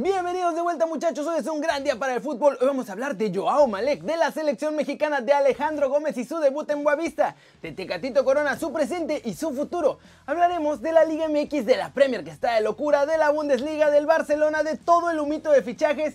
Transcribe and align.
Bienvenidos 0.00 0.54
de 0.54 0.62
vuelta 0.62 0.86
muchachos, 0.86 1.26
hoy 1.26 1.40
es 1.40 1.46
un 1.48 1.60
gran 1.60 1.82
día 1.82 1.96
para 1.96 2.14
el 2.14 2.20
fútbol. 2.20 2.56
Hoy 2.60 2.68
vamos 2.68 2.88
a 2.88 2.92
hablar 2.92 3.16
de 3.16 3.34
Joao 3.34 3.66
Malek, 3.66 4.02
de 4.02 4.16
la 4.16 4.30
selección 4.30 4.76
mexicana, 4.76 5.20
de 5.20 5.32
Alejandro 5.32 5.90
Gómez 5.90 6.16
y 6.18 6.24
su 6.24 6.38
debut 6.38 6.70
en 6.70 6.84
Boavista, 6.84 7.34
de 7.62 7.72
Tecatito 7.72 8.24
Corona, 8.24 8.56
su 8.56 8.72
presente 8.72 9.20
y 9.24 9.34
su 9.34 9.52
futuro. 9.52 9.98
Hablaremos 10.24 10.80
de 10.82 10.92
la 10.92 11.04
Liga 11.04 11.26
MX, 11.28 11.66
de 11.66 11.76
la 11.76 11.92
Premier 11.92 12.22
que 12.22 12.30
está 12.30 12.54
de 12.54 12.60
locura, 12.60 13.06
de 13.06 13.18
la 13.18 13.30
Bundesliga, 13.30 13.90
del 13.90 14.06
Barcelona, 14.06 14.62
de 14.62 14.76
todo 14.76 15.10
el 15.10 15.18
humito 15.18 15.50
de 15.50 15.62
fichajes. 15.64 16.14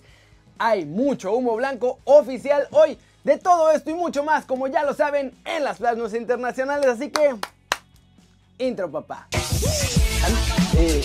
Hay 0.60 0.86
mucho 0.86 1.34
humo 1.34 1.58
blanco 1.58 2.00
oficial 2.06 2.70
hoy. 2.72 2.98
De 3.26 3.38
todo 3.38 3.70
esto 3.70 3.90
y 3.90 3.96
mucho 3.96 4.24
más, 4.24 4.46
como 4.46 4.68
ya 4.68 4.84
lo 4.84 4.94
saben, 4.94 5.38
en 5.44 5.62
las 5.66 5.80
plasmas 5.80 6.14
internacionales, 6.14 6.88
así 6.88 7.10
que... 7.10 7.36
Intro, 8.60 8.90
papá. 8.90 9.28
Eh, 10.78 11.02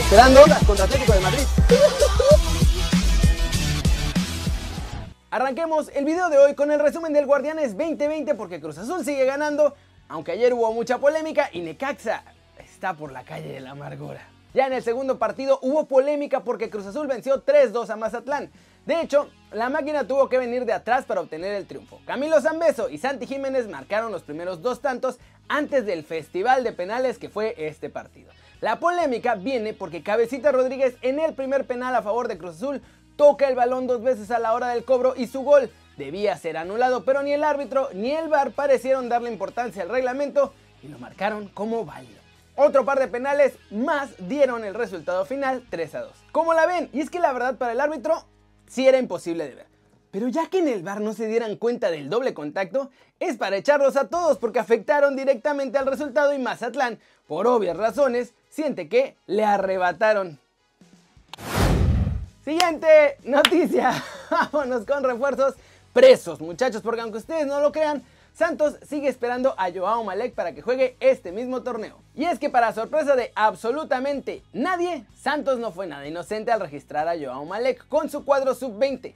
Esperando 0.00 0.40
contra 0.66 0.84
Atlético 0.84 1.12
de 1.12 1.20
Madrid. 1.20 1.42
Arranquemos 5.30 5.90
el 5.94 6.04
video 6.04 6.28
de 6.28 6.38
hoy 6.38 6.54
con 6.56 6.72
el 6.72 6.80
resumen 6.80 7.12
del 7.12 7.26
Guardianes 7.26 7.76
2020 7.78 8.34
porque 8.34 8.60
Cruz 8.60 8.78
Azul 8.78 9.04
sigue 9.04 9.24
ganando, 9.26 9.76
aunque 10.08 10.32
ayer 10.32 10.52
hubo 10.54 10.72
mucha 10.72 10.98
polémica 10.98 11.50
y 11.52 11.60
Necaxa 11.60 12.24
está 12.58 12.94
por 12.94 13.12
la 13.12 13.22
calle 13.22 13.52
de 13.52 13.60
la 13.60 13.70
amargura. 13.70 14.28
Ya 14.54 14.66
en 14.66 14.72
el 14.72 14.82
segundo 14.82 15.18
partido 15.18 15.60
hubo 15.62 15.86
polémica 15.86 16.40
porque 16.40 16.68
Cruz 16.68 16.86
Azul 16.86 17.06
venció 17.06 17.44
3-2 17.44 17.88
a 17.90 17.96
Mazatlán. 17.96 18.50
De 18.84 19.00
hecho, 19.00 19.30
la 19.52 19.70
máquina 19.70 20.06
tuvo 20.06 20.28
que 20.28 20.38
venir 20.38 20.64
de 20.64 20.72
atrás 20.72 21.04
para 21.04 21.20
obtener 21.20 21.54
el 21.54 21.66
triunfo. 21.66 22.00
Camilo 22.04 22.40
Zambeso 22.40 22.90
y 22.90 22.98
Santi 22.98 23.26
Jiménez 23.26 23.68
marcaron 23.68 24.10
los 24.10 24.24
primeros 24.24 24.60
dos 24.60 24.80
tantos 24.80 25.18
antes 25.52 25.84
del 25.84 26.02
festival 26.02 26.64
de 26.64 26.72
penales 26.72 27.18
que 27.18 27.28
fue 27.28 27.54
este 27.58 27.90
partido. 27.90 28.32
La 28.62 28.80
polémica 28.80 29.34
viene 29.34 29.74
porque 29.74 30.02
Cabecita 30.02 30.50
Rodríguez 30.50 30.94
en 31.02 31.18
el 31.18 31.34
primer 31.34 31.66
penal 31.66 31.94
a 31.94 32.00
favor 32.00 32.26
de 32.26 32.38
Cruz 32.38 32.56
Azul 32.56 32.80
toca 33.16 33.48
el 33.48 33.54
balón 33.54 33.86
dos 33.86 34.02
veces 34.02 34.30
a 34.30 34.38
la 34.38 34.54
hora 34.54 34.68
del 34.68 34.84
cobro 34.84 35.14
y 35.14 35.26
su 35.26 35.42
gol 35.42 35.70
debía 35.98 36.38
ser 36.38 36.56
anulado, 36.56 37.04
pero 37.04 37.22
ni 37.22 37.32
el 37.32 37.44
árbitro 37.44 37.90
ni 37.92 38.12
el 38.12 38.30
VAR 38.30 38.52
parecieron 38.52 39.10
darle 39.10 39.30
importancia 39.30 39.82
al 39.82 39.90
reglamento 39.90 40.54
y 40.82 40.88
lo 40.88 40.98
marcaron 40.98 41.48
como 41.48 41.84
válido. 41.84 42.20
Otro 42.56 42.86
par 42.86 42.98
de 42.98 43.08
penales 43.08 43.52
más 43.70 44.10
dieron 44.18 44.64
el 44.64 44.72
resultado 44.72 45.26
final 45.26 45.64
3 45.68 45.94
a 45.96 46.00
2. 46.00 46.12
¿Cómo 46.32 46.54
la 46.54 46.64
ven? 46.64 46.88
Y 46.94 47.00
es 47.00 47.10
que 47.10 47.20
la 47.20 47.32
verdad 47.32 47.56
para 47.56 47.72
el 47.72 47.80
árbitro 47.80 48.24
sí 48.68 48.88
era 48.88 48.98
imposible 48.98 49.46
de 49.46 49.54
ver. 49.54 49.71
Pero 50.12 50.28
ya 50.28 50.46
que 50.48 50.58
en 50.58 50.68
el 50.68 50.82
bar 50.82 51.00
no 51.00 51.14
se 51.14 51.26
dieran 51.26 51.56
cuenta 51.56 51.90
del 51.90 52.10
doble 52.10 52.34
contacto, 52.34 52.90
es 53.18 53.38
para 53.38 53.56
echarlos 53.56 53.96
a 53.96 54.08
todos 54.08 54.36
porque 54.36 54.58
afectaron 54.58 55.16
directamente 55.16 55.78
al 55.78 55.86
resultado 55.86 56.34
y 56.34 56.38
Mazatlán, 56.38 56.98
por 57.26 57.46
obvias 57.46 57.78
razones, 57.78 58.34
siente 58.50 58.90
que 58.90 59.16
le 59.26 59.42
arrebataron. 59.42 60.38
Siguiente 62.44 63.16
noticia. 63.24 64.04
Vámonos 64.30 64.84
con 64.84 65.02
refuerzos 65.02 65.54
presos, 65.94 66.42
muchachos, 66.42 66.82
porque 66.82 67.00
aunque 67.00 67.18
ustedes 67.18 67.46
no 67.46 67.60
lo 67.60 67.72
crean, 67.72 68.02
Santos 68.34 68.76
sigue 68.86 69.08
esperando 69.08 69.54
a 69.56 69.72
Joao 69.72 70.04
Malek 70.04 70.34
para 70.34 70.54
que 70.54 70.60
juegue 70.60 70.94
este 71.00 71.32
mismo 71.32 71.62
torneo. 71.62 72.02
Y 72.14 72.24
es 72.24 72.38
que 72.38 72.50
para 72.50 72.74
sorpresa 72.74 73.16
de 73.16 73.32
absolutamente 73.34 74.42
nadie, 74.52 75.06
Santos 75.14 75.58
no 75.58 75.72
fue 75.72 75.86
nada 75.86 76.06
inocente 76.06 76.52
al 76.52 76.60
registrar 76.60 77.08
a 77.08 77.18
Joao 77.18 77.46
Malek 77.46 77.88
con 77.88 78.10
su 78.10 78.26
cuadro 78.26 78.54
sub-20. 78.54 79.14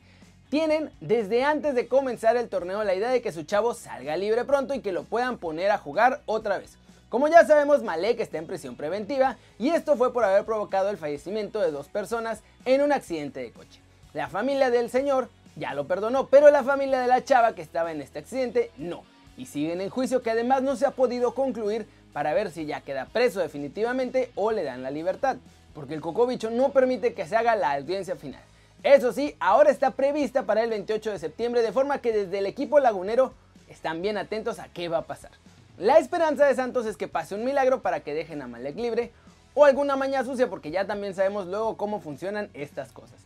Tienen 0.48 0.92
desde 1.00 1.42
antes 1.42 1.75
de 1.75 1.89
comenzar 1.89 2.36
el 2.36 2.48
torneo 2.48 2.84
la 2.84 2.94
idea 2.94 3.11
de 3.11 3.20
que 3.20 3.33
su 3.33 3.42
chavo 3.42 3.75
salga 3.75 4.16
libre 4.16 4.44
pronto 4.44 4.75
y 4.75 4.80
que 4.80 4.92
lo 4.92 5.02
puedan 5.02 5.39
poner 5.39 5.72
a 5.72 5.78
jugar 5.78 6.22
otra 6.27 6.58
vez. 6.58 6.77
Como 7.08 7.27
ya 7.27 7.44
sabemos, 7.44 7.83
Malek 7.83 8.20
está 8.20 8.39
en 8.39 8.47
prisión 8.47 8.77
preventiva 8.77 9.36
y 9.58 9.70
esto 9.70 9.97
fue 9.97 10.12
por 10.12 10.22
haber 10.22 10.44
provocado 10.44 10.91
el 10.91 10.98
fallecimiento 10.98 11.61
de 11.61 11.72
dos 11.72 11.89
personas 11.89 12.42
en 12.64 12.80
un 12.80 12.92
accidente 12.92 13.41
de 13.41 13.50
coche. 13.50 13.80
La 14.14 14.28
familia 14.28 14.70
del 14.70 14.89
señor 14.89 15.28
ya 15.56 15.74
lo 15.74 15.89
perdonó, 15.89 16.28
pero 16.28 16.48
la 16.50 16.62
familia 16.62 17.00
de 17.00 17.08
la 17.08 17.24
chava 17.24 17.56
que 17.56 17.62
estaba 17.62 17.90
en 17.90 18.01
este 18.01 18.20
accidente 18.20 18.70
no. 18.77 19.02
Y 19.36 19.46
siguen 19.46 19.80
en 19.80 19.90
juicio 19.90 20.23
que 20.23 20.30
además 20.30 20.62
no 20.62 20.77
se 20.77 20.86
ha 20.86 20.92
podido 20.92 21.35
concluir 21.35 21.89
para 22.12 22.35
ver 22.35 22.52
si 22.52 22.67
ya 22.67 22.83
queda 22.83 23.06
preso 23.06 23.40
definitivamente 23.40 24.30
o 24.36 24.52
le 24.52 24.62
dan 24.62 24.85
la 24.85 24.92
libertad, 24.92 25.39
porque 25.74 25.95
el 25.95 26.01
cocobicho 26.01 26.51
no 26.51 26.70
permite 26.70 27.14
que 27.14 27.27
se 27.27 27.36
haga 27.36 27.56
la 27.56 27.73
audiencia 27.73 28.14
final. 28.14 28.42
Eso 28.86 29.13
sí, 29.13 29.35
ahora 29.41 29.73
está 29.73 29.91
prevista 29.91 30.45
para 30.45 30.63
el 30.63 30.70
28 30.70 31.11
de 31.11 31.19
septiembre, 31.19 31.61
de 31.61 31.73
forma 31.73 31.98
que 31.98 32.13
desde 32.13 32.39
el 32.39 32.47
equipo 32.47 32.79
lagunero 32.79 33.35
están 33.69 34.01
bien 34.01 34.17
atentos 34.17 34.61
a 34.61 34.69
qué 34.69 34.89
va 34.89 34.98
a 34.98 35.07
pasar. 35.07 35.33
La 35.77 35.98
esperanza 35.98 36.47
de 36.47 36.55
Santos 36.55 36.86
es 36.86 36.97
que 36.97 37.08
pase 37.08 37.35
un 37.35 37.45
milagro 37.45 37.83
para 37.83 37.98
que 37.98 38.14
dejen 38.14 38.42
a 38.42 38.47
Malek 38.47 38.77
libre 38.77 39.11
o 39.55 39.64
alguna 39.64 39.97
maña 39.97 40.23
sucia 40.23 40.48
porque 40.48 40.70
ya 40.70 40.86
también 40.86 41.17
sabemos 41.17 41.48
luego 41.48 41.77
cómo 41.77 42.01
funcionan 42.01 42.48
estas 42.55 42.92
cosas 42.92 43.19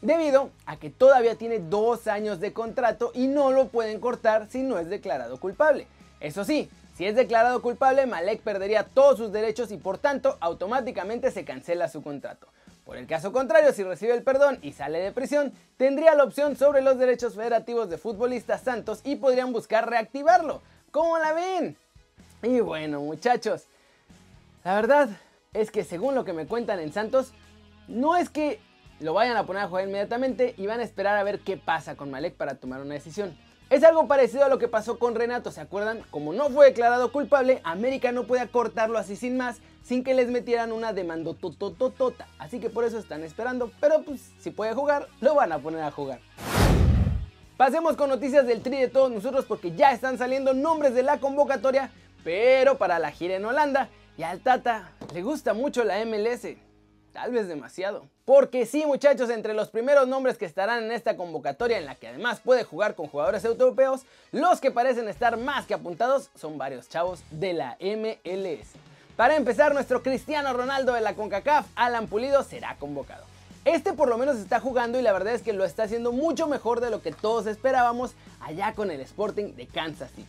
debido 0.00 0.48
a 0.64 0.78
que 0.78 0.88
todavía 0.88 1.36
tiene 1.36 1.58
dos 1.58 2.06
años 2.06 2.40
de 2.40 2.54
contrato 2.54 3.12
y 3.14 3.26
no 3.26 3.52
lo 3.52 3.68
pueden 3.68 4.00
cortar 4.00 4.48
si 4.48 4.62
no 4.62 4.78
es 4.78 4.88
declarado 4.88 5.38
culpable. 5.38 5.86
Eso 6.20 6.46
sí, 6.46 6.70
si 6.96 7.04
es 7.04 7.16
declarado 7.16 7.60
culpable, 7.60 8.06
Malek 8.06 8.40
perdería 8.40 8.84
todos 8.84 9.18
sus 9.18 9.30
derechos 9.30 9.72
y 9.72 9.76
por 9.76 9.98
tanto 9.98 10.38
automáticamente 10.40 11.30
se 11.30 11.44
cancela 11.44 11.90
su 11.90 12.02
contrato. 12.02 12.46
Por 12.92 12.98
el 12.98 13.06
caso 13.06 13.32
contrario, 13.32 13.72
si 13.72 13.82
recibe 13.84 14.12
el 14.12 14.22
perdón 14.22 14.58
y 14.60 14.72
sale 14.72 14.98
de 14.98 15.12
prisión, 15.12 15.54
tendría 15.78 16.14
la 16.14 16.24
opción 16.24 16.56
sobre 16.56 16.82
los 16.82 16.98
derechos 16.98 17.34
federativos 17.36 17.88
de 17.88 17.96
futbolistas 17.96 18.60
santos 18.60 19.00
y 19.02 19.16
podrían 19.16 19.50
buscar 19.50 19.88
reactivarlo. 19.88 20.60
¿Cómo 20.90 21.16
la 21.16 21.32
ven? 21.32 21.78
Y 22.42 22.60
bueno, 22.60 23.00
muchachos, 23.00 23.64
la 24.62 24.74
verdad 24.74 25.08
es 25.54 25.70
que 25.70 25.84
según 25.84 26.14
lo 26.14 26.26
que 26.26 26.34
me 26.34 26.46
cuentan 26.46 26.80
en 26.80 26.92
Santos, 26.92 27.32
no 27.88 28.14
es 28.14 28.28
que 28.28 28.60
lo 29.00 29.14
vayan 29.14 29.38
a 29.38 29.46
poner 29.46 29.62
a 29.62 29.68
jugar 29.68 29.88
inmediatamente 29.88 30.54
y 30.58 30.66
van 30.66 30.80
a 30.80 30.84
esperar 30.84 31.16
a 31.16 31.24
ver 31.24 31.40
qué 31.40 31.56
pasa 31.56 31.96
con 31.96 32.10
Malek 32.10 32.34
para 32.34 32.56
tomar 32.56 32.82
una 32.82 32.92
decisión. 32.92 33.34
Es 33.70 33.84
algo 33.84 34.06
parecido 34.06 34.44
a 34.44 34.50
lo 34.50 34.58
que 34.58 34.68
pasó 34.68 34.98
con 34.98 35.14
Renato, 35.14 35.50
¿se 35.50 35.62
acuerdan? 35.62 36.02
Como 36.10 36.34
no 36.34 36.50
fue 36.50 36.66
declarado 36.66 37.10
culpable, 37.10 37.62
América 37.64 38.12
no 38.12 38.24
puede 38.24 38.46
cortarlo 38.48 38.98
así 38.98 39.16
sin 39.16 39.38
más, 39.38 39.62
sin 39.82 40.04
que 40.04 40.14
les 40.14 40.28
metieran 40.28 40.72
una 40.72 40.92
demanda 40.92 41.34
totototota. 41.34 42.26
Así 42.38 42.60
que 42.60 42.70
por 42.70 42.84
eso 42.84 42.98
están 42.98 43.22
esperando, 43.22 43.70
pero 43.80 44.02
pues 44.02 44.32
si 44.38 44.50
puede 44.50 44.74
jugar, 44.74 45.08
lo 45.20 45.34
van 45.34 45.52
a 45.52 45.58
poner 45.58 45.82
a 45.82 45.90
jugar. 45.90 46.20
Pasemos 47.56 47.96
con 47.96 48.08
noticias 48.08 48.46
del 48.46 48.62
tri 48.62 48.78
de 48.78 48.88
todos 48.88 49.10
nosotros 49.10 49.44
porque 49.44 49.72
ya 49.72 49.92
están 49.92 50.18
saliendo 50.18 50.54
nombres 50.54 50.94
de 50.94 51.02
la 51.02 51.18
convocatoria, 51.18 51.92
pero 52.24 52.78
para 52.78 52.98
la 52.98 53.10
gira 53.10 53.36
en 53.36 53.44
Holanda. 53.44 53.88
Y 54.16 54.24
al 54.24 54.40
Tata 54.40 54.92
le 55.14 55.22
gusta 55.22 55.54
mucho 55.54 55.84
la 55.84 56.04
MLS. 56.04 56.56
Tal 57.12 57.30
vez 57.30 57.46
demasiado. 57.46 58.08
Porque 58.24 58.64
sí, 58.64 58.86
muchachos, 58.86 59.28
entre 59.28 59.52
los 59.52 59.68
primeros 59.68 60.08
nombres 60.08 60.38
que 60.38 60.46
estarán 60.46 60.84
en 60.84 60.92
esta 60.92 61.16
convocatoria, 61.16 61.78
en 61.78 61.84
la 61.84 61.94
que 61.94 62.08
además 62.08 62.40
puede 62.40 62.64
jugar 62.64 62.94
con 62.94 63.06
jugadores 63.06 63.44
europeos, 63.44 64.06
los 64.30 64.60
que 64.60 64.70
parecen 64.70 65.08
estar 65.08 65.36
más 65.36 65.66
que 65.66 65.74
apuntados 65.74 66.30
son 66.34 66.56
varios 66.56 66.88
chavos 66.88 67.22
de 67.30 67.52
la 67.52 67.76
MLS. 67.80 68.91
Para 69.22 69.36
empezar, 69.36 69.72
nuestro 69.72 70.02
Cristiano 70.02 70.52
Ronaldo 70.52 70.94
de 70.94 71.00
la 71.00 71.14
CONCACAF, 71.14 71.68
Alan 71.76 72.08
Pulido, 72.08 72.42
será 72.42 72.74
convocado. 72.74 73.22
Este 73.64 73.92
por 73.92 74.08
lo 74.08 74.18
menos 74.18 74.36
está 74.38 74.58
jugando 74.58 74.98
y 74.98 75.02
la 75.02 75.12
verdad 75.12 75.32
es 75.32 75.42
que 75.42 75.52
lo 75.52 75.64
está 75.64 75.84
haciendo 75.84 76.10
mucho 76.10 76.48
mejor 76.48 76.80
de 76.80 76.90
lo 76.90 77.02
que 77.02 77.12
todos 77.12 77.46
esperábamos 77.46 78.14
allá 78.40 78.72
con 78.72 78.90
el 78.90 79.00
Sporting 79.00 79.54
de 79.54 79.68
Kansas 79.68 80.10
City. 80.10 80.26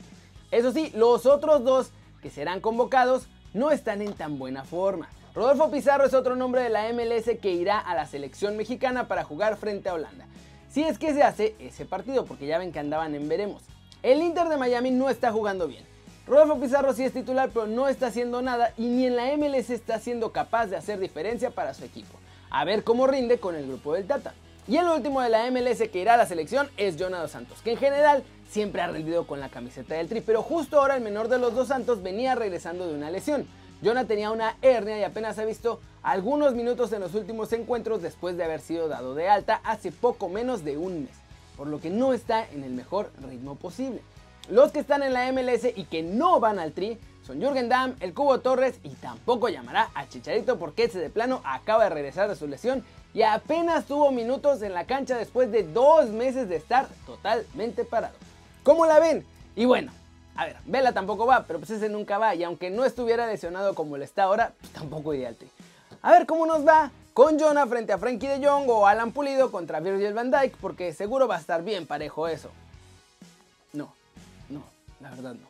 Eso 0.52 0.72
sí, 0.72 0.92
los 0.94 1.26
otros 1.26 1.64
dos 1.64 1.90
que 2.22 2.30
serán 2.30 2.62
convocados 2.62 3.26
no 3.56 3.72
están 3.72 4.04
en 4.04 4.14
tan 4.14 4.38
buena 4.38 4.64
forma. 4.64 5.10
Rodolfo 5.34 5.72
Pizarro 5.72 6.06
es 6.06 6.14
otro 6.14 6.36
nombre 6.36 6.62
de 6.62 6.70
la 6.70 6.94
MLS 6.94 7.40
que 7.42 7.50
irá 7.50 7.80
a 7.80 7.96
la 7.96 8.06
selección 8.06 8.58
mexicana 8.58 9.08
para 9.08 9.24
jugar 9.24 9.58
frente 9.58 9.90
a 9.90 9.96
Holanda. 9.96 10.28
Si 10.70 10.84
es 10.84 11.00
que 11.00 11.16
se 11.16 11.24
hace 11.24 11.56
ese 11.58 11.86
partido, 11.86 12.26
porque 12.26 12.46
ya 12.46 12.60
ven 12.60 12.72
que 12.72 12.78
andaban 12.78 13.16
en 13.16 13.28
veremos. 13.28 13.64
El 14.04 14.22
Inter 14.22 14.50
de 14.50 14.58
Miami 14.58 14.92
no 14.92 15.10
está 15.10 15.32
jugando 15.32 15.68
bien. 15.68 15.93
Rodolfo 16.26 16.58
Pizarro 16.62 16.94
sí 16.94 17.04
es 17.04 17.12
titular, 17.12 17.50
pero 17.54 17.68
no 17.68 17.90
está 17.90 18.08
haciendo 18.08 18.42
nada 18.42 18.74
y 18.78 18.84
ni 18.84 19.08
en 19.08 19.18
la 19.18 19.36
MLS 19.36 19.70
está 19.70 20.00
siendo 20.00 20.32
capaz 20.32 20.68
de 20.68 20.78
hacer 20.78 21.00
diferencia 21.00 21.52
para 21.52 21.74
su 21.74 21.84
equipo. 21.84 22.18
A 22.50 22.64
ver 22.64 22.86
cómo 22.86 23.08
rinde 23.08 23.40
con 23.40 23.56
el 23.56 23.68
grupo 23.68 23.94
del 23.94 24.08
Tata. 24.08 24.34
Y 24.66 24.78
el 24.78 24.88
último 24.88 25.22
de 25.22 25.28
la 25.28 25.52
MLS 25.52 25.90
que 25.90 26.00
irá 26.00 26.14
a 26.14 26.18
la 26.18 26.26
selección 26.26 26.70
es 26.78 26.96
Jonado 26.98 27.28
Santos, 27.28 27.58
que 27.62 27.72
en 27.72 27.78
general 27.78 28.24
siempre 28.50 28.82
ha 28.82 28.88
rendido 28.88 29.28
con 29.28 29.42
la 29.42 29.50
camiseta 29.50 29.96
del 29.96 30.08
Tri, 30.08 30.22
pero 30.22 30.42
justo 30.42 30.80
ahora 30.80 30.96
el 30.96 31.04
menor 31.04 31.28
de 31.28 31.40
los 31.40 31.54
dos 31.54 31.68
Santos 31.68 32.02
venía 32.02 32.36
regresando 32.36 32.88
de 32.88 32.96
una 32.96 33.12
lesión. 33.12 33.46
Jonah 33.84 34.06
tenía 34.06 34.32
una 34.32 34.56
hernia 34.62 34.98
y 34.98 35.04
apenas 35.04 35.38
ha 35.40 35.44
visto 35.44 35.82
algunos 36.04 36.54
minutos 36.54 36.94
en 36.94 37.02
los 37.02 37.16
últimos 37.16 37.52
encuentros 37.52 38.02
después 38.02 38.38
de 38.38 38.46
haber 38.46 38.62
sido 38.62 38.88
dado 38.88 39.14
de 39.14 39.28
alta 39.28 39.60
hace 39.66 39.92
poco 39.92 40.30
menos 40.30 40.64
de 40.64 40.78
un 40.78 41.02
mes, 41.02 41.16
por 41.58 41.68
lo 41.68 41.82
que 41.82 41.90
no 41.90 42.14
está 42.14 42.50
en 42.50 42.64
el 42.64 42.72
mejor 42.72 43.12
ritmo 43.28 43.56
posible. 43.56 44.02
Los 44.50 44.72
que 44.72 44.80
están 44.80 45.04
en 45.04 45.14
la 45.14 45.32
MLS 45.32 45.66
y 45.76 45.86
que 45.86 46.04
no 46.04 46.40
van 46.40 46.60
al 46.60 46.74
tri 46.74 47.00
son 47.26 47.40
Jürgen 47.40 47.70
Damm, 47.70 47.96
el 48.02 48.14
Cubo 48.14 48.40
Torres 48.42 48.80
y 48.84 48.90
tampoco 48.90 49.48
llamará 49.48 49.90
a 49.96 50.08
Chicharito 50.08 50.60
porque 50.60 50.84
ese 50.84 51.00
de 51.00 51.10
plano 51.10 51.42
acaba 51.46 51.86
de 51.86 51.90
regresar 51.92 52.28
de 52.28 52.36
su 52.36 52.48
lesión 52.48 52.84
y 53.14 53.22
apenas 53.22 53.86
tuvo 53.86 54.12
minutos 54.12 54.62
en 54.62 54.74
la 54.74 54.86
cancha 54.86 55.18
después 55.18 55.52
de 55.52 55.64
dos 55.64 56.10
meses 56.10 56.50
de 56.50 56.58
estar 56.58 56.88
totalmente 57.06 57.86
parado. 57.86 58.16
¿Cómo 58.64 58.86
la 58.86 59.00
ven? 59.00 59.26
Y 59.56 59.66
bueno, 59.66 59.92
A 60.36 60.46
ver, 60.46 60.58
Vela 60.66 60.94
tampoco 60.94 61.28
va, 61.28 61.46
pero 61.46 61.60
pues 61.60 61.70
ese 61.70 61.90
nunca 61.90 62.18
va. 62.18 62.34
Y 62.34 62.44
aunque 62.44 62.70
no 62.70 62.86
estuviera 62.86 63.28
lesionado 63.28 63.76
como 63.76 63.98
lo 63.98 64.04
está 64.04 64.24
ahora, 64.24 64.54
pues 64.60 64.74
tampoco 64.74 65.14
ideal. 65.14 65.38
A 66.02 66.12
ver 66.12 66.26
cómo 66.26 66.46
nos 66.46 66.68
va 66.68 66.92
con 67.14 67.40
Jonah 67.40 67.68
frente 67.68 67.94
a 67.94 68.00
Frankie 68.00 68.28
de 68.28 68.46
Jong 68.46 68.68
o 68.68 68.88
Alan 68.88 69.12
Pulido 69.12 69.52
contra 69.52 69.80
Virgil 69.80 70.14
van 70.14 70.32
Dijk, 70.32 70.58
porque 70.58 70.92
seguro 70.94 71.28
va 71.28 71.36
a 71.36 71.40
estar 71.40 71.64
bien 71.64 71.86
parejo 71.86 72.28
eso. 72.28 72.50
La 75.04 75.10
verdad 75.10 75.36
no. 75.36 75.50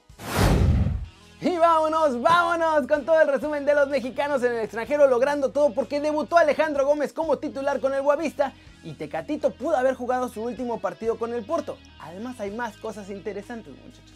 Y 1.39 1.57
vámonos, 1.57 2.19
vámonos 2.19 2.87
con 2.87 3.05
todo 3.05 3.21
el 3.21 3.27
resumen 3.27 3.65
de 3.65 3.75
los 3.75 3.87
mexicanos 3.87 4.41
en 4.41 4.53
el 4.53 4.61
extranjero 4.61 5.07
logrando 5.07 5.51
todo 5.51 5.73
porque 5.75 6.01
debutó 6.01 6.37
Alejandro 6.37 6.87
Gómez 6.87 7.13
como 7.13 7.37
titular 7.37 7.79
con 7.79 7.93
el 7.93 8.01
Guavista 8.01 8.53
y 8.83 8.93
Tecatito 8.93 9.51
pudo 9.51 9.77
haber 9.77 9.93
jugado 9.93 10.27
su 10.27 10.41
último 10.41 10.79
partido 10.79 11.19
con 11.19 11.33
el 11.33 11.45
Porto. 11.45 11.77
Además 11.99 12.39
hay 12.39 12.49
más 12.49 12.77
cosas 12.77 13.11
interesantes 13.11 13.75
muchachos. 13.75 14.15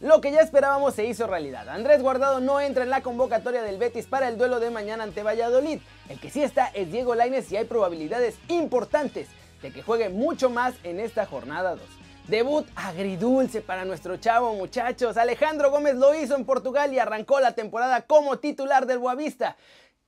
Lo 0.00 0.20
que 0.20 0.30
ya 0.30 0.40
esperábamos 0.40 0.94
se 0.94 1.04
hizo 1.04 1.26
realidad. 1.26 1.68
Andrés 1.68 2.00
Guardado 2.00 2.38
no 2.38 2.60
entra 2.60 2.84
en 2.84 2.90
la 2.90 3.00
convocatoria 3.00 3.62
del 3.62 3.78
Betis 3.78 4.06
para 4.06 4.28
el 4.28 4.38
duelo 4.38 4.60
de 4.60 4.70
mañana 4.70 5.02
ante 5.02 5.24
Valladolid. 5.24 5.80
El 6.08 6.20
que 6.20 6.30
sí 6.30 6.44
está 6.44 6.66
es 6.68 6.92
Diego 6.92 7.16
Lainez 7.16 7.50
y 7.50 7.56
hay 7.56 7.64
probabilidades 7.64 8.36
importantes 8.46 9.26
de 9.62 9.72
que 9.72 9.82
juegue 9.82 10.10
mucho 10.10 10.48
más 10.48 10.74
en 10.84 11.00
esta 11.00 11.26
jornada 11.26 11.74
2. 11.74 12.03
Debut 12.28 12.66
agridulce 12.74 13.60
para 13.60 13.84
nuestro 13.84 14.16
chavo 14.16 14.54
muchachos. 14.54 15.18
Alejandro 15.18 15.70
Gómez 15.70 15.96
lo 15.96 16.14
hizo 16.14 16.34
en 16.36 16.46
Portugal 16.46 16.90
y 16.94 16.98
arrancó 16.98 17.38
la 17.38 17.52
temporada 17.52 18.00
como 18.02 18.38
titular 18.38 18.86
del 18.86 18.98
Boavista. 18.98 19.58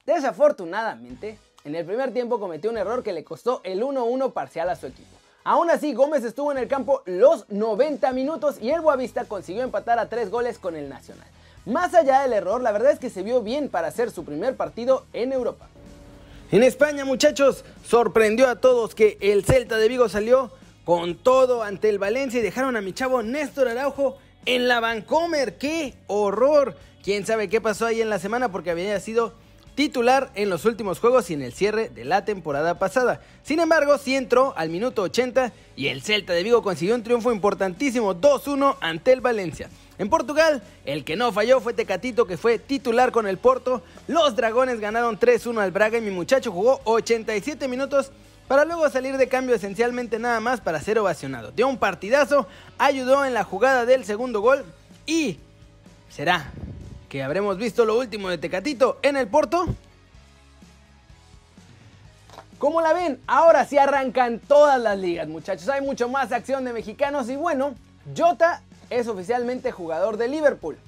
Desafortunadamente, 0.07 1.39
en 1.65 1.75
el 1.75 1.85
primer 1.85 2.15
tiempo 2.15 2.41
cometió 2.41 2.71
un 2.71 2.79
error 2.79 3.03
que 3.03 3.13
le 3.13 3.23
costó 3.23 3.61
el 3.65 3.83
1-1 3.83 4.33
parcial 4.33 4.71
a 4.71 4.77
su 4.77 4.87
equipo. 4.87 5.15
Aún 5.45 5.69
así, 5.69 5.93
Gómez 5.93 6.25
estuvo 6.25 6.51
en 6.51 6.59
el 6.59 6.69
campo 6.69 7.03
los 7.05 7.51
90 7.51 8.11
minutos 8.13 8.57
y 8.63 8.71
el 8.71 8.81
Boavista 8.81 9.27
consiguió 9.27 9.63
empatar 9.63 9.99
a 9.99 10.09
3 10.09 10.31
goles 10.31 10.59
con 10.59 10.75
el 10.75 10.89
Nacional. 10.89 11.29
Más 11.67 11.93
allá 11.95 12.23
del 12.23 12.33
error, 12.33 12.63
la 12.63 12.73
verdad 12.73 12.93
es 12.93 12.99
que 12.99 13.11
se 13.11 13.23
vio 13.23 13.43
bien 13.43 13.69
para 13.69 13.89
hacer 13.89 14.11
su 14.11 14.25
primer 14.25 14.57
partido 14.57 15.05
en 15.13 15.33
Europa. 15.33 15.69
En 16.51 16.63
España, 16.63 17.05
muchachos, 17.05 17.65
sorprendió 17.85 18.49
a 18.49 18.57
todos 18.57 18.95
que 18.95 19.19
el 19.21 19.45
Celta 19.45 19.77
de 19.77 19.89
Vigo 19.89 20.09
salió 20.09 20.51
con 20.87 21.17
todo 21.17 21.65
ante 21.65 21.89
el 21.89 21.99
Valencia 21.99 22.39
y 22.39 22.45
dejaron 22.45 22.77
a 22.77 22.81
mi 22.81 22.93
chavo 22.93 23.21
Néstor 23.21 23.67
Araujo 23.67 24.19
en 24.45 24.69
la 24.69 24.79
Vancomer. 24.79 25.59
¡Qué 25.59 25.95
horror! 26.07 26.77
¿Quién 27.03 27.27
sabe 27.27 27.49
qué 27.49 27.61
pasó 27.61 27.87
ahí 27.87 28.01
en 28.01 28.09
la 28.09 28.21
semana? 28.21 28.53
Porque 28.53 28.71
había 28.71 29.01
sido 29.01 29.35
titular 29.75 30.31
en 30.37 30.49
los 30.49 30.65
últimos 30.65 31.01
juegos 31.01 31.29
y 31.29 31.35
en 31.35 31.43
el 31.43 31.53
cierre 31.53 31.89
de 31.89 32.05
la 32.05 32.25
temporada 32.25 32.79
pasada. 32.79 33.21
Sin 33.43 33.59
embargo, 33.59 33.99
sí 33.99 34.15
entró 34.15 34.55
al 34.57 34.71
minuto 34.71 35.03
80 35.03 35.53
y 35.75 35.89
el 35.89 36.03
Celta 36.03 36.35
de 36.35 36.45
Vigo 36.45 36.63
consiguió 36.63 36.95
un 36.95 37.03
triunfo 37.03 37.33
importantísimo 37.33 38.15
2-1 38.15 38.77
ante 38.81 39.13
el 39.13 39.21
Valencia. 39.21 39.69
En 39.99 40.09
Portugal, 40.09 40.63
el 40.85 41.03
que 41.03 41.17
no 41.17 41.33
falló 41.33 41.61
fue 41.61 41.73
Tecatito, 41.73 42.29
que 42.29 42.37
fue 42.37 42.61
titular 42.61 43.11
con 43.11 43.27
el 43.27 43.39
Porto. 43.39 43.83
Los 44.07 44.37
Dragones 44.37 44.79
ganaron 44.79 45.19
3-1 45.19 45.61
al 45.61 45.73
Braga 45.73 45.99
y 45.99 46.03
mi 46.03 46.13
muchacho 46.13 46.53
jugó 46.53 46.81
87 46.85 47.67
minutos 47.67 48.13
para 48.49 48.65
luego 48.65 48.89
salir 48.91 49.17
de 49.17 49.29
cambio 49.29 49.55
esencialmente 49.57 50.19
nada 50.19 50.41
más 50.41 50.61
para 50.61 50.81
ser 50.81 50.99
ovacionado. 50.99 51.51
Dio 51.51 51.69
un 51.69 51.79
partidazo, 51.79 52.47
ayudó 52.79 53.25
en 53.25 53.35
la 53.35 53.45
jugada 53.45 53.87
del 53.87 54.05
segundo 54.05 54.41
gol 54.41 54.65
y 55.05 55.39
será 56.09 56.53
que 57.09 57.23
habremos 57.23 57.57
visto 57.59 57.85
lo 57.85 57.99
último 57.99 58.29
de 58.29 58.39
Tecatito 58.39 58.99
en 59.03 59.17
el 59.17 59.27
Porto. 59.27 59.67
¿Cómo 62.59 62.81
la 62.81 62.93
ven? 62.93 63.21
Ahora 63.27 63.67
sí 63.67 63.77
arrancan 63.77 64.39
todas 64.39 64.81
las 64.81 64.99
ligas, 64.99 65.29
muchachos. 65.29 65.69
Hay 65.69 65.83
mucho 65.83 66.09
más 66.09 66.33
acción 66.33 66.65
de 66.65 66.73
mexicanos 66.73 67.29
y 67.29 67.37
bueno, 67.37 67.75
Jota 68.17 68.63
es 68.89 69.09
oficialmente 69.09 69.73
jugador 69.73 70.17
de 70.17 70.29
Liverpool. 70.29 70.79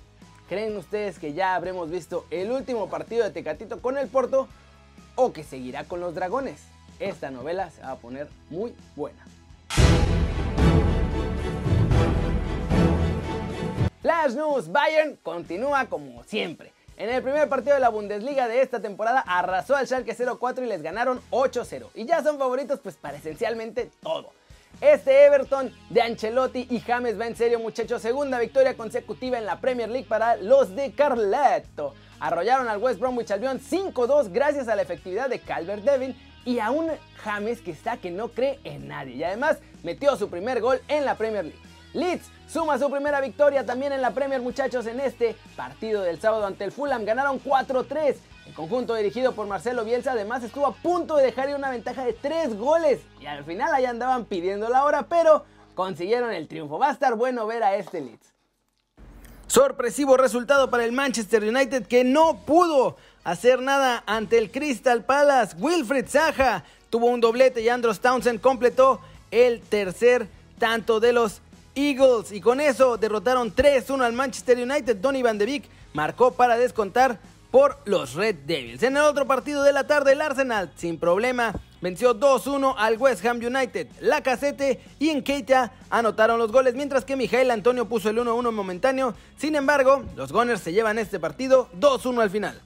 ¿Creen 0.49 0.77
ustedes 0.79 1.19
que 1.19 1.35
ya 1.35 1.55
habremos 1.55 1.91
visto 1.91 2.25
el 2.31 2.51
último 2.51 2.89
partido 2.89 3.25
de 3.25 3.31
Tecatito 3.31 3.83
con 3.83 3.99
el 3.99 4.09
Porto 4.09 4.49
o 5.15 5.33
que 5.33 5.45
seguirá 5.45 5.85
con 5.85 6.01
los 6.01 6.15
Dragones? 6.15 6.78
Esta 6.99 7.31
novela 7.31 7.71
se 7.71 7.83
va 7.83 7.93
a 7.93 7.97
poner 7.97 8.29
muy 8.51 8.75
buena. 8.97 9.25
Flash 14.03 14.35
News, 14.35 14.71
Bayern 14.71 15.17
continúa 15.23 15.87
como 15.87 16.23
siempre. 16.25 16.73
En 16.97 17.11
el 17.11 17.23
primer 17.23 17.49
partido 17.49 17.75
de 17.75 17.81
la 17.81 17.91
Bundesliga 17.91 18.49
de 18.49 18.61
esta 18.61 18.81
temporada 18.81 19.21
arrasó 19.21 19.77
al 19.77 19.87
Schalke 19.87 20.17
04 20.17 20.65
y 20.65 20.69
les 20.69 20.83
ganaron 20.83 21.21
8-0. 21.31 21.91
Y 21.95 22.07
ya 22.07 22.23
son 22.23 22.39
favoritos 22.39 22.81
pues 22.81 22.97
para 22.97 23.19
esencialmente 23.19 23.91
todo. 24.03 24.31
Este 24.81 25.25
Everton 25.27 25.73
de 25.91 26.03
Ancelotti 26.03 26.67
y 26.71 26.81
James 26.81 27.19
va 27.19 27.27
en 27.27 27.37
serio 27.37 27.59
muchachos. 27.59 28.03
Segunda 28.03 28.39
victoria 28.39 28.77
consecutiva 28.77 29.39
en 29.39 29.47
la 29.47 29.61
Premier 29.61 29.89
League 29.89 30.09
para 30.09 30.37
los 30.37 30.75
de 30.75 30.93
Carleto. 30.93 31.95
Arrollaron 32.21 32.69
al 32.69 32.79
West 32.79 32.99
Bromwich 32.99 33.31
Albion 33.31 33.61
5-2 33.61 34.33
gracias 34.33 34.69
a 34.69 34.75
la 34.75 34.83
efectividad 34.83 35.29
de 35.29 35.41
Calvert 35.41 35.85
Devin 35.85 36.17
y 36.45 36.59
a 36.59 36.71
un 36.71 36.91
James 37.23 37.61
que 37.61 37.71
está 37.71 37.97
que 37.97 38.11
no 38.11 38.29
cree 38.29 38.59
en 38.65 38.89
nadie. 38.89 39.17
Y 39.17 39.25
además 39.25 39.59
metió 39.83 40.17
su 40.17 40.29
primer 40.29 40.61
gol 40.61 40.81
en 40.89 41.05
la 41.05 41.17
Premier 41.17 41.45
League. 41.45 41.61
Leeds 41.95 42.31
suma 42.47 42.79
su 42.79 42.91
primera 42.91 43.21
victoria 43.21 43.65
también 43.65 43.93
en 43.93 44.03
la 44.03 44.13
Premier 44.13 44.41
muchachos 44.41 44.87
en 44.87 45.01
este 45.01 45.37
partido 45.57 46.03
del 46.03 46.21
sábado 46.21 46.47
ante 46.47 46.65
el 46.65 46.73
Fulham. 46.73 47.05
Ganaron 47.05 47.43
4-3. 47.43 48.17
El 48.47 48.55
conjunto 48.55 48.95
dirigido 48.95 49.33
por 49.33 49.47
Marcelo 49.47 49.85
Bielsa 49.85 50.13
además 50.13 50.43
estuvo 50.43 50.67
a 50.67 50.73
punto 50.73 51.17
de 51.17 51.25
dejar 51.25 51.51
ir 51.51 51.57
una 51.57 51.71
ventaja 51.71 52.05
de 52.05 52.15
3 52.15 52.57
goles. 52.57 53.01
Y 53.21 53.27
al 53.27 53.45
final 53.45 53.73
ahí 53.75 53.85
andaban 53.85 54.25
pidiendo 54.25 54.69
la 54.69 54.85
hora, 54.85 55.07
pero 55.07 55.45
consiguieron 55.75 56.33
el 56.33 56.49
triunfo. 56.49 56.79
Va 56.79 56.89
a 56.89 56.93
estar 56.93 57.15
bueno 57.15 57.47
ver 57.47 57.63
a 57.63 57.75
este 57.77 58.01
Leeds. 58.01 58.35
Sorpresivo 59.47 60.19
resultado 60.19 60.69
para 60.69 60.85
el 60.85 60.93
Manchester 60.93 61.43
United 61.43 61.87
que 61.87 62.05
no 62.05 62.45
pudo 62.45 62.97
hacer 63.31 63.61
nada 63.61 64.03
ante 64.07 64.39
el 64.39 64.51
Crystal 64.51 65.05
Palace. 65.05 65.55
Wilfred 65.59 66.09
Zaha 66.09 66.65
tuvo 66.89 67.09
un 67.09 67.21
doblete 67.21 67.61
y 67.61 67.69
Andros 67.69 68.01
Townsend 68.01 68.41
completó 68.41 69.01
el 69.31 69.61
tercer 69.61 70.27
tanto 70.59 70.99
de 70.99 71.13
los 71.13 71.43
Eagles. 71.75 72.33
Y 72.33 72.41
con 72.41 72.61
eso 72.61 72.97
derrotaron 72.97 73.55
3-1 73.55 74.03
al 74.03 74.15
Manchester 74.15 74.59
United. 74.59 74.97
Donny 74.97 75.23
Van 75.23 75.37
de 75.37 75.45
Beek 75.45 75.65
marcó 75.93 76.33
para 76.33 76.57
descontar 76.57 77.19
por 77.51 77.79
los 77.85 78.15
Red 78.15 78.37
Devils. 78.47 78.83
En 78.83 78.97
el 78.97 79.03
otro 79.03 79.27
partido 79.27 79.63
de 79.63 79.73
la 79.73 79.87
tarde, 79.87 80.13
el 80.13 80.23
Arsenal, 80.23 80.73
sin 80.77 80.99
problema, 80.99 81.55
venció 81.83 82.19
2-1 82.19 82.75
al 82.79 82.97
West 82.97 83.25
Ham 83.27 83.39
United. 83.39 83.89
La 84.01 84.23
Casete 84.23 84.81
y 84.99 85.11
Enkeita 85.11 85.73
anotaron 85.91 86.39
los 86.39 86.51
goles, 86.51 86.75
mientras 86.75 87.05
que 87.05 87.17
Mijael 87.17 87.51
Antonio 87.51 87.89
puso 87.89 88.09
el 88.09 88.19
1-1 88.19 88.53
momentáneo. 88.53 89.15
Sin 89.37 89.55
embargo, 89.55 90.05
los 90.17 90.33
Gunners 90.33 90.63
se 90.63 90.73
llevan 90.73 90.99
este 90.99 91.21
partido 91.21 91.69
2-1 91.79 92.23
al 92.23 92.31
final. 92.31 92.61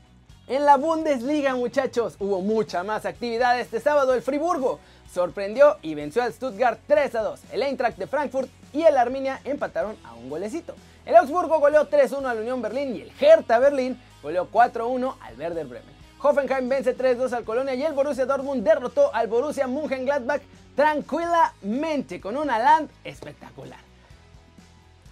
En 0.49 0.65
la 0.65 0.77
Bundesliga, 0.77 1.55
muchachos, 1.55 2.17
hubo 2.19 2.41
mucha 2.41 2.83
más 2.83 3.07
actividad 3.07 3.61
este 3.61 3.79
sábado. 3.79 4.13
El 4.13 4.23
Friburgo 4.23 4.81
sorprendió 5.13 5.77
y 5.83 5.95
venció 5.95 6.21
al 6.21 6.33
Stuttgart 6.33 6.81
3 6.89 7.15
a 7.15 7.23
2. 7.23 7.41
El 7.53 7.63
Eintracht 7.63 7.97
de 7.97 8.09
Frankfurt 8.09 8.51
y 8.73 8.83
el 8.83 8.97
Arminia 8.97 9.41
empataron 9.45 9.97
a 10.05 10.15
un 10.15 10.29
golecito. 10.29 10.75
El 11.07 11.15
Augsburgo 11.15 11.61
goleó 11.61 11.89
3-1 11.89 12.27
al 12.27 12.39
Unión 12.41 12.61
Berlín 12.61 12.97
y 12.97 13.03
el 13.03 13.13
Hertha 13.21 13.61
Berlín 13.61 14.01
goleó 14.21 14.51
4-1 14.51 15.15
al 15.21 15.39
Werder 15.39 15.67
Bremen. 15.67 15.95
Hoffenheim 16.21 16.69
vence 16.69 16.97
3-2 16.97 17.33
al 17.33 17.45
Colonia 17.45 17.75
y 17.75 17.85
el 17.85 17.93
Borussia 17.93 18.27
Dortmund 18.27 18.65
derrotó 18.65 19.15
al 19.15 19.29
Borussia 19.29 19.69
Mönchengladbach 19.69 20.43
tranquilamente 20.75 22.21
con 22.21 22.37
una 22.37 22.59
land 22.59 22.91
espectacular. 23.05 23.81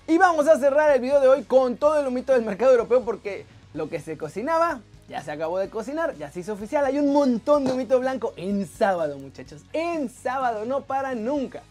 Y 0.09 0.19
vamos 0.19 0.49
a 0.49 0.59
cerrar 0.59 0.91
el 0.91 1.01
video 1.01 1.21
de 1.21 1.29
hoy 1.29 1.45
con 1.45 1.77
todo 1.77 2.01
el 2.01 2.07
humito 2.09 2.33
del 2.33 2.43
mercado 2.43 2.73
europeo 2.73 3.05
porque 3.05 3.47
lo 3.75 3.89
que 3.89 4.01
se 4.01 4.19
cocinaba 4.19 4.81
ya 5.11 5.23
se 5.23 5.33
acabó 5.33 5.59
de 5.59 5.69
cocinar, 5.69 6.15
ya 6.17 6.31
se 6.31 6.39
hizo 6.41 6.53
oficial. 6.53 6.85
Hay 6.85 6.97
un 6.97 7.13
montón 7.13 7.65
de 7.65 7.73
humito 7.73 7.99
blanco 7.99 8.33
en 8.37 8.65
sábado, 8.65 9.19
muchachos. 9.19 9.63
En 9.73 10.09
sábado, 10.09 10.65
no 10.65 10.83
para 10.83 11.17
nunca. 11.17 11.63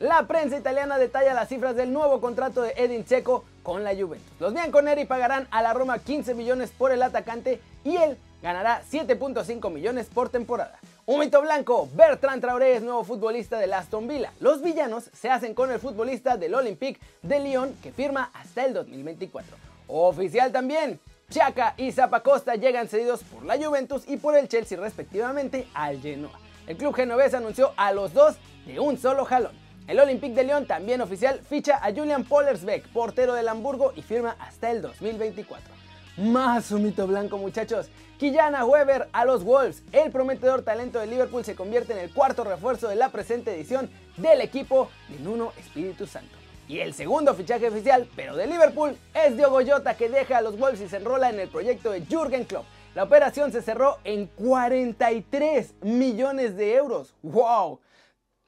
La 0.00 0.26
prensa 0.26 0.58
italiana 0.58 0.98
detalla 0.98 1.32
las 1.32 1.48
cifras 1.48 1.76
del 1.76 1.92
nuevo 1.92 2.20
contrato 2.20 2.62
de 2.62 2.74
Edin 2.76 3.04
Checo 3.04 3.44
con 3.62 3.84
la 3.84 3.94
Juventus. 3.94 4.32
Los 4.40 4.52
bianconeri 4.52 5.04
pagarán 5.04 5.46
a 5.52 5.62
la 5.62 5.74
Roma 5.74 6.00
15 6.00 6.34
millones 6.34 6.72
por 6.76 6.90
el 6.90 7.04
atacante 7.04 7.60
y 7.84 7.96
él 7.96 8.18
ganará 8.42 8.82
7.5 8.90 9.70
millones 9.70 10.08
por 10.12 10.28
temporada. 10.28 10.76
Un 11.06 11.20
mito 11.20 11.40
blanco, 11.40 11.88
Bertrand 11.94 12.40
Traoré 12.40 12.74
es 12.74 12.82
nuevo 12.82 13.04
futbolista 13.04 13.58
del 13.58 13.74
Aston 13.74 14.08
Villa. 14.08 14.32
Los 14.40 14.60
villanos 14.60 15.08
se 15.14 15.30
hacen 15.30 15.54
con 15.54 15.70
el 15.70 15.78
futbolista 15.78 16.36
del 16.36 16.54
Olympique 16.54 17.00
de 17.22 17.38
Lyon 17.38 17.76
que 17.80 17.92
firma 17.92 18.30
hasta 18.34 18.64
el 18.64 18.74
2024. 18.74 19.56
Oficial 19.86 20.50
también, 20.50 20.98
Chaka 21.30 21.74
y 21.76 21.90
Zapacosta 21.90 22.54
llegan 22.54 22.88
cedidos 22.88 23.24
por 23.24 23.44
la 23.44 23.56
Juventus 23.56 24.04
y 24.06 24.16
por 24.16 24.36
el 24.36 24.48
Chelsea 24.48 24.78
respectivamente 24.78 25.66
al 25.74 26.00
Genoa. 26.00 26.38
El 26.66 26.76
club 26.76 26.94
genovés 26.94 27.34
anunció 27.34 27.72
a 27.76 27.92
los 27.92 28.12
dos 28.12 28.36
de 28.64 28.78
un 28.78 28.96
solo 28.98 29.24
jalón. 29.24 29.52
El 29.88 30.00
Olympique 30.00 30.34
de 30.34 30.44
Lyon, 30.44 30.66
también 30.66 31.00
oficial, 31.00 31.40
ficha 31.48 31.78
a 31.80 31.92
Julian 31.92 32.24
Pollersbeck, 32.24 32.88
portero 32.88 33.34
del 33.34 33.48
Hamburgo, 33.48 33.92
y 33.94 34.02
firma 34.02 34.36
hasta 34.40 34.70
el 34.70 34.82
2024. 34.82 35.72
Más 36.16 36.70
un 36.72 36.84
mito 36.84 37.06
blanco, 37.06 37.38
muchachos. 37.38 37.88
Quillana 38.18 38.64
Weber 38.64 39.08
a 39.12 39.24
los 39.24 39.44
Wolves. 39.44 39.82
El 39.92 40.10
prometedor 40.10 40.62
talento 40.62 40.98
de 40.98 41.06
Liverpool 41.06 41.44
se 41.44 41.54
convierte 41.54 41.92
en 41.92 41.98
el 41.98 42.12
cuarto 42.12 42.42
refuerzo 42.42 42.88
de 42.88 42.96
la 42.96 43.10
presente 43.10 43.54
edición 43.54 43.90
del 44.16 44.40
equipo 44.40 44.90
de 45.08 45.20
Nuno 45.20 45.52
Espíritu 45.58 46.06
Santo. 46.06 46.36
Y 46.68 46.80
el 46.80 46.94
segundo 46.94 47.34
fichaje 47.34 47.68
oficial, 47.68 48.08
pero 48.16 48.34
de 48.34 48.46
Liverpool, 48.46 48.96
es 49.14 49.36
Diogo 49.36 49.60
Jota 49.64 49.96
que 49.96 50.08
deja 50.08 50.38
a 50.38 50.40
los 50.40 50.58
Wolves 50.58 50.80
y 50.80 50.88
se 50.88 50.96
enrola 50.96 51.30
en 51.30 51.38
el 51.38 51.48
proyecto 51.48 51.92
de 51.92 52.00
Jürgen 52.00 52.44
Klopp. 52.44 52.64
La 52.96 53.04
operación 53.04 53.52
se 53.52 53.62
cerró 53.62 53.98
en 54.02 54.26
43 54.26 55.74
millones 55.82 56.56
de 56.56 56.74
euros. 56.74 57.14
¡Wow! 57.22 57.78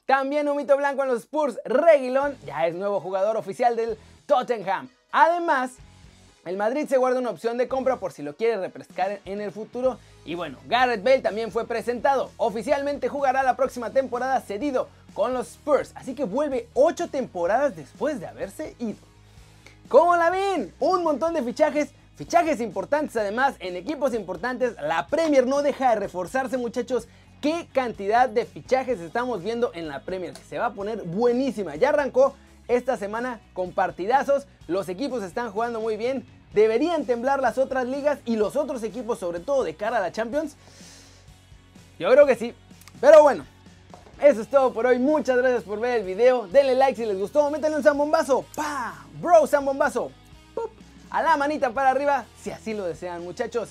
También 0.04 0.48
un 0.48 0.56
mito 0.56 0.76
blanco 0.76 1.02
en 1.02 1.10
los 1.10 1.20
Spurs, 1.20 1.60
Reguilón 1.64 2.36
ya 2.44 2.66
es 2.66 2.74
nuevo 2.74 2.98
jugador 2.98 3.36
oficial 3.36 3.76
del 3.76 3.96
Tottenham. 4.26 4.88
Además, 5.12 5.72
el 6.44 6.56
Madrid 6.56 6.88
se 6.88 6.96
guarda 6.96 7.20
una 7.20 7.30
opción 7.30 7.58
de 7.58 7.68
compra 7.68 7.96
por 7.96 8.12
si 8.12 8.22
lo 8.22 8.34
quiere 8.34 8.56
refrescar 8.56 9.20
en 9.26 9.40
el 9.40 9.52
futuro. 9.52 9.98
Y 10.24 10.34
bueno, 10.34 10.58
Garrett 10.66 11.04
Bale 11.04 11.20
también 11.20 11.52
fue 11.52 11.66
presentado. 11.66 12.30
Oficialmente 12.38 13.08
jugará 13.08 13.42
la 13.42 13.54
próxima 13.54 13.90
temporada 13.90 14.40
cedido 14.40 14.88
con 15.18 15.34
los 15.34 15.48
Spurs. 15.48 15.90
Así 15.96 16.14
que 16.14 16.22
vuelve 16.22 16.68
8 16.74 17.08
temporadas 17.08 17.74
después 17.74 18.20
de 18.20 18.28
haberse 18.28 18.76
ido. 18.78 18.98
¿Cómo 19.88 20.16
la 20.16 20.30
ven? 20.30 20.72
Un 20.78 21.02
montón 21.02 21.34
de 21.34 21.42
fichajes. 21.42 21.90
Fichajes 22.14 22.60
importantes 22.60 23.16
además 23.16 23.56
en 23.58 23.74
equipos 23.74 24.14
importantes. 24.14 24.76
La 24.80 25.08
Premier 25.08 25.44
no 25.44 25.60
deja 25.60 25.90
de 25.90 25.96
reforzarse 25.96 26.56
muchachos. 26.56 27.08
¿Qué 27.40 27.66
cantidad 27.72 28.28
de 28.28 28.46
fichajes 28.46 29.00
estamos 29.00 29.42
viendo 29.42 29.72
en 29.74 29.88
la 29.88 30.02
Premier? 30.02 30.34
Se 30.48 30.56
va 30.56 30.66
a 30.66 30.72
poner 30.72 31.02
buenísima. 31.02 31.74
Ya 31.74 31.88
arrancó 31.88 32.36
esta 32.68 32.96
semana 32.96 33.40
con 33.54 33.72
partidazos. 33.72 34.46
Los 34.68 34.88
equipos 34.88 35.24
están 35.24 35.50
jugando 35.50 35.80
muy 35.80 35.96
bien. 35.96 36.24
¿Deberían 36.54 37.06
temblar 37.06 37.40
las 37.40 37.58
otras 37.58 37.88
ligas 37.88 38.20
y 38.24 38.36
los 38.36 38.54
otros 38.54 38.84
equipos, 38.84 39.18
sobre 39.18 39.40
todo 39.40 39.64
de 39.64 39.74
cara 39.74 39.96
a 39.96 40.00
la 40.00 40.12
Champions? 40.12 40.54
Yo 41.98 42.08
creo 42.08 42.24
que 42.24 42.36
sí. 42.36 42.54
Pero 43.00 43.22
bueno, 43.22 43.44
eso 44.20 44.40
es 44.40 44.48
todo 44.48 44.72
por 44.72 44.86
hoy. 44.86 44.98
Muchas 44.98 45.36
gracias 45.36 45.62
por 45.62 45.78
ver 45.78 46.00
el 46.00 46.04
video. 46.04 46.46
Denle 46.48 46.74
like 46.74 46.96
si 46.96 47.06
les 47.06 47.18
gustó. 47.18 47.50
Métanle 47.50 47.76
un 47.76 47.82
zambombazo. 47.82 48.44
¡Pa! 48.54 49.04
Bro, 49.20 49.46
zambombazo. 49.46 50.10
¡Pup! 50.54 50.70
A 51.10 51.22
la 51.22 51.36
manita 51.36 51.70
para 51.70 51.90
arriba 51.90 52.24
si 52.42 52.50
así 52.50 52.74
lo 52.74 52.84
desean, 52.84 53.22
muchachos. 53.22 53.70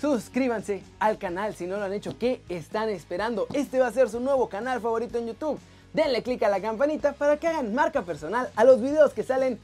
Suscríbanse 0.00 0.82
al 0.98 1.18
canal 1.18 1.54
si 1.54 1.66
no 1.66 1.76
lo 1.76 1.84
han 1.84 1.92
hecho. 1.92 2.16
¿Qué 2.18 2.40
están 2.48 2.88
esperando? 2.88 3.46
Este 3.52 3.80
va 3.80 3.88
a 3.88 3.92
ser 3.92 4.08
su 4.08 4.20
nuevo 4.20 4.48
canal 4.48 4.80
favorito 4.80 5.18
en 5.18 5.26
YouTube. 5.26 5.58
Denle 5.92 6.22
click 6.22 6.42
a 6.44 6.48
la 6.48 6.60
campanita 6.60 7.12
para 7.12 7.36
que 7.36 7.48
hagan 7.48 7.74
marca 7.74 8.02
personal 8.02 8.48
a 8.54 8.64
los 8.64 8.80
videos 8.80 9.12
que 9.12 9.24
salen 9.24 9.58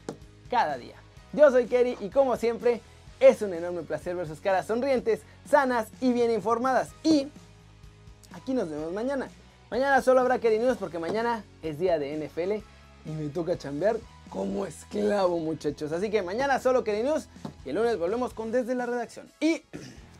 cada 0.50 0.76
día. 0.76 0.96
Yo 1.32 1.50
soy 1.50 1.66
Kerry 1.66 1.96
y 2.00 2.10
como 2.10 2.36
siempre 2.36 2.80
es 3.20 3.42
un 3.42 3.54
enorme 3.54 3.82
placer 3.82 4.16
ver 4.16 4.26
sus 4.26 4.40
caras 4.40 4.66
sonrientes, 4.66 5.20
sanas 5.48 5.88
y 6.00 6.12
bien 6.12 6.30
informadas. 6.30 6.90
Y 7.02 7.28
aquí 8.34 8.52
nos 8.52 8.68
vemos 8.68 8.92
mañana. 8.92 9.28
Mañana 9.70 10.00
solo 10.00 10.20
habrá 10.20 10.38
Kerry 10.38 10.58
News 10.58 10.76
porque 10.78 10.98
mañana 10.98 11.44
es 11.62 11.78
día 11.78 11.98
de 11.98 12.16
NFL 12.16 12.52
y 13.08 13.12
me 13.12 13.28
toca 13.30 13.58
chambear 13.58 13.96
como 14.30 14.64
esclavo 14.66 15.38
muchachos. 15.38 15.92
Así 15.92 16.10
que 16.10 16.22
mañana 16.22 16.60
solo 16.60 16.84
Kerry 16.84 17.02
News 17.02 17.28
y 17.64 17.70
el 17.70 17.76
lunes 17.76 17.98
volvemos 17.98 18.32
con 18.32 18.52
desde 18.52 18.74
la 18.74 18.86
redacción. 18.86 19.30
Y 19.40 19.62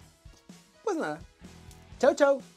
pues 0.85 0.97
nada, 0.97 1.21
chao 1.99 2.15
chao. 2.15 2.56